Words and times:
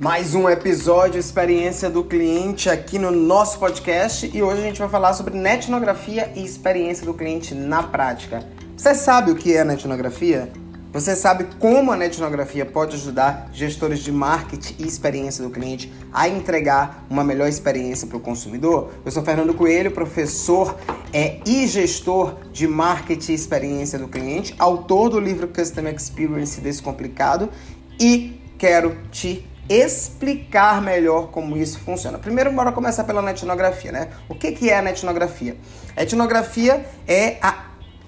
Mais 0.00 0.32
um 0.32 0.48
episódio 0.48 1.18
Experiência 1.18 1.90
do 1.90 2.04
Cliente 2.04 2.70
aqui 2.70 3.00
no 3.00 3.10
nosso 3.10 3.58
podcast 3.58 4.30
e 4.32 4.40
hoje 4.40 4.60
a 4.60 4.64
gente 4.64 4.78
vai 4.78 4.88
falar 4.88 5.12
sobre 5.12 5.36
netnografia 5.36 6.32
e 6.36 6.44
experiência 6.44 7.04
do 7.04 7.12
cliente 7.12 7.52
na 7.52 7.82
prática. 7.82 8.46
Você 8.76 8.94
sabe 8.94 9.32
o 9.32 9.34
que 9.34 9.56
é 9.56 9.64
netnografia? 9.64 10.52
Você 10.92 11.16
sabe 11.16 11.48
como 11.58 11.90
a 11.90 11.96
netnografia 11.96 12.64
pode 12.64 12.94
ajudar 12.94 13.50
gestores 13.52 13.98
de 13.98 14.12
marketing 14.12 14.76
e 14.78 14.86
experiência 14.86 15.42
do 15.42 15.50
cliente 15.50 15.92
a 16.12 16.28
entregar 16.28 17.04
uma 17.10 17.24
melhor 17.24 17.48
experiência 17.48 18.06
para 18.06 18.18
o 18.18 18.20
consumidor? 18.20 18.92
Eu 19.04 19.10
sou 19.10 19.24
Fernando 19.24 19.52
Coelho, 19.52 19.90
professor 19.90 20.76
é, 21.12 21.40
e 21.44 21.66
gestor 21.66 22.36
de 22.52 22.68
marketing 22.68 23.32
e 23.32 23.34
experiência 23.34 23.98
do 23.98 24.06
cliente, 24.06 24.54
autor 24.60 25.10
do 25.10 25.18
livro 25.18 25.48
Customer 25.48 25.92
Experience 25.92 26.60
Descomplicado 26.60 27.48
e 27.98 28.40
quero 28.56 28.96
te 29.10 29.44
explicar 29.68 30.80
melhor 30.80 31.28
como 31.28 31.56
isso 31.56 31.78
funciona. 31.80 32.18
Primeiro, 32.18 32.52
bora 32.52 32.72
começar 32.72 33.04
pela 33.04 33.20
netnografia, 33.20 33.92
né? 33.92 34.08
O 34.28 34.34
que, 34.34 34.52
que 34.52 34.70
é 34.70 34.78
a 34.78 34.82
netnografia? 34.82 35.56
A 35.96 36.02
etnografia 36.02 36.86
é 37.06 37.36
a 37.42 37.64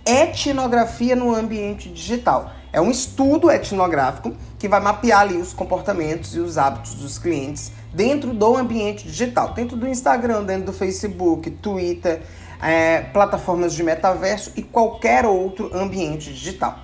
etnografia 0.06 1.14
no 1.14 1.34
ambiente 1.34 1.88
digital. 1.88 2.52
É 2.72 2.80
um 2.80 2.90
estudo 2.90 3.50
etnográfico 3.50 4.34
que 4.58 4.68
vai 4.68 4.80
mapear 4.80 5.20
ali 5.20 5.36
os 5.36 5.52
comportamentos 5.52 6.34
e 6.36 6.40
os 6.40 6.56
hábitos 6.56 6.94
dos 6.94 7.18
clientes 7.18 7.72
dentro 7.92 8.32
do 8.32 8.56
ambiente 8.56 9.04
digital, 9.04 9.52
dentro 9.52 9.76
do 9.76 9.88
Instagram, 9.88 10.44
dentro 10.44 10.66
do 10.66 10.72
Facebook, 10.72 11.50
Twitter, 11.50 12.22
é, 12.62 13.00
plataformas 13.00 13.74
de 13.74 13.82
metaverso 13.82 14.52
e 14.56 14.62
qualquer 14.62 15.26
outro 15.26 15.70
ambiente 15.76 16.32
digital. 16.32 16.78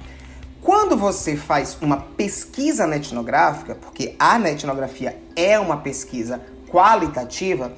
Quando 0.66 0.96
você 0.96 1.36
faz 1.36 1.78
uma 1.80 1.96
pesquisa 1.96 2.88
netnográfica, 2.88 3.76
porque 3.76 4.16
a 4.18 4.36
netnografia 4.36 5.16
é 5.36 5.56
uma 5.60 5.76
pesquisa 5.76 6.40
qualitativa, 6.68 7.72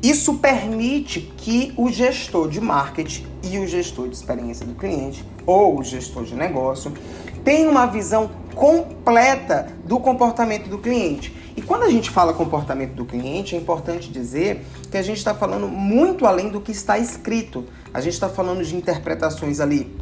isso 0.00 0.34
permite 0.34 1.32
que 1.36 1.72
o 1.76 1.90
gestor 1.90 2.48
de 2.48 2.60
marketing 2.60 3.26
e 3.42 3.58
o 3.58 3.66
gestor 3.66 4.06
de 4.06 4.14
experiência 4.14 4.64
do 4.64 4.76
cliente 4.76 5.24
ou 5.44 5.80
o 5.80 5.82
gestor 5.82 6.22
de 6.22 6.36
negócio 6.36 6.94
tenha 7.42 7.68
uma 7.68 7.86
visão 7.86 8.30
completa 8.54 9.72
do 9.84 9.98
comportamento 9.98 10.68
do 10.68 10.78
cliente. 10.78 11.34
E 11.56 11.60
quando 11.60 11.82
a 11.82 11.90
gente 11.90 12.08
fala 12.08 12.32
comportamento 12.32 12.92
do 12.92 13.04
cliente, 13.04 13.56
é 13.56 13.58
importante 13.58 14.12
dizer 14.12 14.64
que 14.92 14.96
a 14.96 15.02
gente 15.02 15.18
está 15.18 15.34
falando 15.34 15.66
muito 15.66 16.24
além 16.24 16.50
do 16.50 16.60
que 16.60 16.70
está 16.70 17.00
escrito. 17.00 17.64
A 17.92 18.00
gente 18.00 18.12
está 18.12 18.28
falando 18.28 18.62
de 18.62 18.76
interpretações 18.76 19.58
ali 19.58 19.97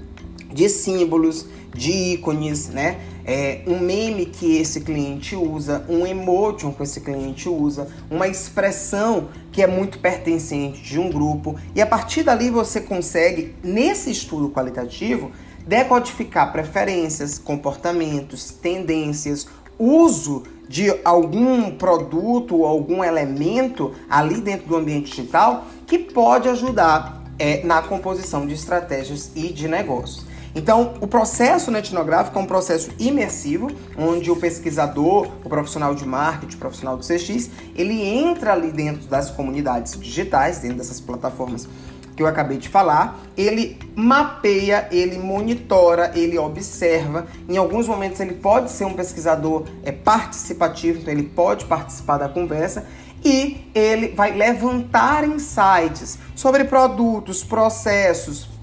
de 0.56 0.70
símbolos, 0.70 1.46
de 1.72 1.92
ícones, 2.14 2.68
né? 2.68 2.98
É, 3.26 3.60
um 3.66 3.78
meme 3.78 4.24
que 4.24 4.56
esse 4.56 4.80
cliente 4.80 5.36
usa, 5.36 5.84
um 5.88 6.06
emotion 6.06 6.72
que 6.72 6.82
esse 6.82 7.00
cliente 7.00 7.48
usa, 7.48 7.88
uma 8.10 8.26
expressão 8.26 9.28
que 9.52 9.62
é 9.62 9.66
muito 9.66 9.98
pertencente 9.98 10.80
de 10.82 10.98
um 10.98 11.10
grupo. 11.10 11.56
E 11.74 11.82
a 11.82 11.86
partir 11.86 12.22
dali 12.22 12.50
você 12.50 12.80
consegue, 12.80 13.54
nesse 13.62 14.10
estudo 14.10 14.48
qualitativo, 14.48 15.30
decodificar 15.66 16.52
preferências, 16.52 17.36
comportamentos, 17.36 18.50
tendências, 18.50 19.46
uso 19.78 20.44
de 20.68 20.90
algum 21.04 21.72
produto 21.72 22.56
ou 22.58 22.66
algum 22.66 23.04
elemento 23.04 23.92
ali 24.08 24.40
dentro 24.40 24.68
do 24.68 24.76
ambiente 24.76 25.10
digital 25.10 25.66
que 25.86 25.98
pode 25.98 26.48
ajudar 26.48 27.24
é, 27.38 27.62
na 27.64 27.82
composição 27.82 28.46
de 28.46 28.54
estratégias 28.54 29.30
e 29.34 29.52
de 29.52 29.68
negócios. 29.68 30.35
Então, 30.56 30.94
o 31.02 31.06
processo 31.06 31.70
etnográfico 31.76 32.38
é 32.38 32.42
um 32.42 32.46
processo 32.46 32.90
imersivo, 32.98 33.70
onde 33.94 34.30
o 34.30 34.36
pesquisador, 34.36 35.28
o 35.44 35.50
profissional 35.50 35.94
de 35.94 36.06
marketing, 36.06 36.56
o 36.56 36.58
profissional 36.58 36.96
do 36.96 37.06
CX, 37.06 37.50
ele 37.74 38.02
entra 38.02 38.54
ali 38.54 38.72
dentro 38.72 39.06
das 39.06 39.30
comunidades 39.30 40.00
digitais, 40.00 40.60
dentro 40.60 40.78
dessas 40.78 40.98
plataformas 40.98 41.68
que 42.16 42.22
eu 42.22 42.26
acabei 42.26 42.56
de 42.56 42.70
falar, 42.70 43.20
ele 43.36 43.78
mapeia, 43.94 44.88
ele 44.90 45.18
monitora, 45.18 46.12
ele 46.14 46.38
observa. 46.38 47.26
Em 47.46 47.58
alguns 47.58 47.86
momentos 47.86 48.18
ele 48.20 48.32
pode 48.32 48.70
ser 48.70 48.86
um 48.86 48.94
pesquisador 48.94 49.64
é, 49.82 49.92
participativo, 49.92 51.00
então 51.00 51.12
ele 51.12 51.24
pode 51.24 51.66
participar 51.66 52.16
da 52.16 52.30
conversa 52.30 52.86
e 53.22 53.70
ele 53.74 54.14
vai 54.14 54.32
levantar 54.34 55.28
insights 55.28 56.18
sobre 56.34 56.64
produtos, 56.64 57.44
processos, 57.44 58.55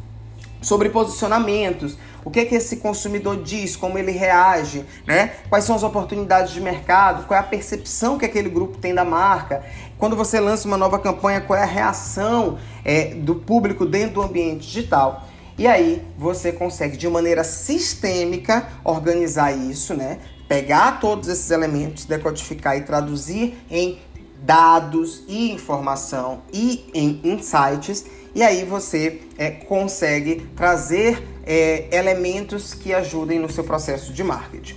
sobre 0.63 0.89
posicionamentos, 0.89 1.97
o 2.25 2.31
que 2.31 2.39
é 2.39 2.45
que 2.45 2.55
esse 2.55 2.77
consumidor 2.77 3.43
diz, 3.43 3.75
como 3.75 3.97
ele 3.97 4.11
reage, 4.11 4.85
né? 5.05 5.33
Quais 5.49 5.65
são 5.65 5.75
as 5.75 5.83
oportunidades 5.83 6.53
de 6.53 6.61
mercado, 6.61 7.27
qual 7.27 7.37
é 7.37 7.41
a 7.41 7.45
percepção 7.45 8.17
que 8.17 8.25
aquele 8.25 8.49
grupo 8.49 8.77
tem 8.77 8.95
da 8.95 9.03
marca. 9.03 9.63
Quando 9.97 10.15
você 10.15 10.39
lança 10.39 10.67
uma 10.67 10.77
nova 10.77 10.97
campanha, 10.97 11.41
qual 11.41 11.59
é 11.59 11.63
a 11.63 11.67
reação 11.67 12.57
é, 12.83 13.13
do 13.13 13.35
público 13.35 13.85
dentro 13.85 14.15
do 14.15 14.21
ambiente 14.21 14.65
digital. 14.65 15.27
E 15.57 15.67
aí 15.67 16.01
você 16.17 16.51
consegue 16.51 16.97
de 16.97 17.07
maneira 17.07 17.43
sistêmica 17.43 18.67
organizar 18.83 19.51
isso, 19.51 19.93
né? 19.93 20.17
Pegar 20.47 20.99
todos 20.99 21.27
esses 21.27 21.51
elementos, 21.51 22.05
decodificar 22.05 22.77
e 22.77 22.81
traduzir 22.81 23.55
em 23.69 23.99
dados 24.43 25.23
e 25.27 25.51
informação 25.51 26.41
e 26.51 26.85
em 26.93 27.21
insights 27.23 28.05
e 28.35 28.41
aí 28.41 28.63
você 28.63 29.21
é, 29.37 29.51
consegue 29.51 30.47
trazer 30.55 31.23
é, 31.45 31.87
elementos 31.91 32.73
que 32.73 32.93
ajudem 32.93 33.39
no 33.39 33.49
seu 33.49 33.63
processo 33.63 34.11
de 34.11 34.23
marketing. 34.23 34.75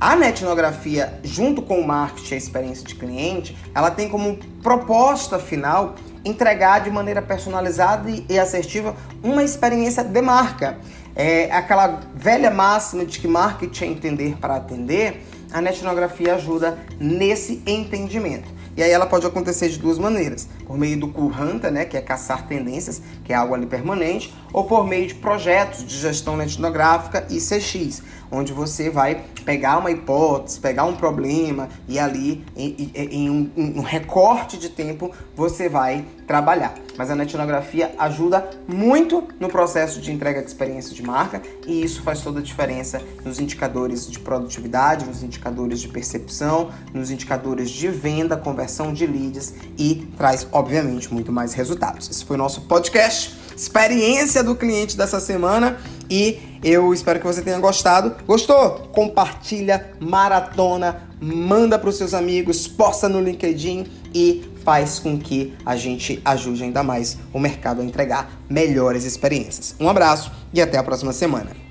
A 0.00 0.16
netnografia, 0.16 1.20
junto 1.22 1.62
com 1.62 1.80
o 1.80 1.86
marketing 1.86 2.32
e 2.32 2.34
a 2.34 2.38
experiência 2.38 2.86
de 2.86 2.94
cliente, 2.94 3.56
ela 3.74 3.90
tem 3.90 4.08
como 4.08 4.36
proposta 4.62 5.38
final 5.38 5.94
entregar 6.24 6.80
de 6.80 6.90
maneira 6.90 7.20
personalizada 7.20 8.08
e 8.28 8.38
assertiva 8.38 8.96
uma 9.22 9.42
experiência 9.42 10.02
de 10.02 10.22
marca. 10.22 10.78
É 11.14 11.50
aquela 11.52 12.00
velha 12.14 12.50
máxima 12.50 13.04
de 13.04 13.20
que 13.20 13.28
marketing 13.28 13.84
é 13.84 13.88
entender 13.88 14.36
para 14.40 14.56
atender, 14.56 15.22
a 15.52 15.60
netnografia 15.60 16.34
ajuda 16.34 16.78
nesse 16.98 17.62
entendimento. 17.66 18.48
E 18.76 18.82
aí 18.82 18.90
ela 18.90 19.06
pode 19.06 19.26
acontecer 19.26 19.68
de 19.68 19.78
duas 19.78 19.98
maneiras, 19.98 20.48
por 20.66 20.78
meio 20.78 20.98
do 20.98 21.08
Curranta, 21.08 21.70
né, 21.70 21.84
que 21.84 21.96
é 21.96 22.00
caçar 22.00 22.46
tendências, 22.46 23.02
que 23.22 23.32
é 23.32 23.36
algo 23.36 23.54
ali 23.54 23.66
permanente, 23.66 24.34
ou 24.52 24.64
por 24.64 24.86
meio 24.86 25.06
de 25.06 25.14
projetos 25.14 25.86
de 25.86 25.98
gestão 25.98 26.40
etnográfica 26.40 27.26
e 27.28 27.38
CX, 27.38 28.02
onde 28.30 28.52
você 28.52 28.88
vai 28.88 29.24
pegar 29.44 29.78
uma 29.78 29.90
hipótese, 29.90 30.58
pegar 30.58 30.84
um 30.84 30.94
problema 30.94 31.68
e 31.86 31.98
ali 31.98 32.44
em, 32.56 32.90
em, 32.94 33.08
em 33.10 33.30
um, 33.30 33.50
um, 33.56 33.80
recorte 33.82 34.56
de 34.56 34.70
tempo 34.70 35.10
você 35.36 35.68
vai 35.68 36.04
trabalhar. 36.26 36.74
Mas 37.02 37.10
a 37.10 37.16
netnografia 37.16 37.92
ajuda 37.98 38.48
muito 38.64 39.24
no 39.40 39.48
processo 39.48 40.00
de 40.00 40.12
entrega 40.12 40.40
de 40.40 40.46
experiência 40.46 40.94
de 40.94 41.02
marca 41.02 41.42
e 41.66 41.82
isso 41.82 42.00
faz 42.00 42.20
toda 42.20 42.38
a 42.38 42.42
diferença 42.44 43.02
nos 43.24 43.40
indicadores 43.40 44.08
de 44.08 44.20
produtividade, 44.20 45.04
nos 45.04 45.20
indicadores 45.20 45.80
de 45.80 45.88
percepção, 45.88 46.70
nos 46.94 47.10
indicadores 47.10 47.70
de 47.70 47.88
venda, 47.88 48.36
conversão 48.36 48.92
de 48.92 49.04
leads 49.04 49.52
e 49.76 50.06
traz, 50.16 50.46
obviamente, 50.52 51.12
muito 51.12 51.32
mais 51.32 51.54
resultados. 51.54 52.08
Esse 52.08 52.24
foi 52.24 52.36
o 52.36 52.38
nosso 52.38 52.60
podcast, 52.68 53.36
experiência 53.56 54.44
do 54.44 54.54
cliente 54.54 54.96
dessa 54.96 55.18
semana 55.18 55.78
e 56.08 56.38
eu 56.62 56.94
espero 56.94 57.18
que 57.18 57.26
você 57.26 57.42
tenha 57.42 57.58
gostado. 57.58 58.14
Gostou? 58.24 58.88
Compartilha, 58.92 59.90
maratona, 59.98 61.02
manda 61.20 61.76
para 61.80 61.88
os 61.88 61.96
seus 61.96 62.14
amigos, 62.14 62.68
posta 62.68 63.08
no 63.08 63.20
LinkedIn 63.20 63.88
e 64.14 64.51
faz 64.64 64.98
com 64.98 65.18
que 65.18 65.54
a 65.64 65.76
gente 65.76 66.20
ajude 66.24 66.64
ainda 66.64 66.82
mais 66.82 67.18
o 67.32 67.38
mercado 67.38 67.80
a 67.80 67.84
entregar 67.84 68.30
melhores 68.48 69.04
experiências. 69.04 69.74
Um 69.78 69.88
abraço 69.88 70.32
e 70.52 70.60
até 70.60 70.78
a 70.78 70.82
próxima 70.82 71.12
semana. 71.12 71.61